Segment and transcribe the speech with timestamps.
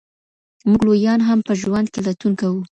[0.69, 2.61] موږ لویان هم په ژوند کې لټون کوو.